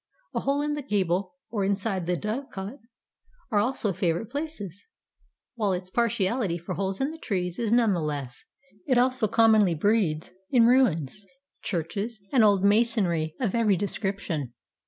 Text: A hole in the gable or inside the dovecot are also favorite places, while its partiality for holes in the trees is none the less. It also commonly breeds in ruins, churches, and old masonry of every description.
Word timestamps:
A 0.33 0.39
hole 0.39 0.63
in 0.63 0.73
the 0.73 0.81
gable 0.81 1.35
or 1.51 1.63
inside 1.63 2.07
the 2.07 2.17
dovecot 2.17 2.79
are 3.51 3.59
also 3.59 3.93
favorite 3.93 4.31
places, 4.31 4.87
while 5.53 5.73
its 5.73 5.91
partiality 5.91 6.57
for 6.57 6.73
holes 6.73 6.99
in 6.99 7.11
the 7.11 7.19
trees 7.19 7.59
is 7.59 7.71
none 7.71 7.93
the 7.93 8.01
less. 8.01 8.45
It 8.87 8.97
also 8.97 9.27
commonly 9.27 9.75
breeds 9.75 10.33
in 10.49 10.65
ruins, 10.65 11.23
churches, 11.61 12.19
and 12.33 12.43
old 12.43 12.63
masonry 12.63 13.35
of 13.39 13.53
every 13.53 13.75
description. 13.77 14.55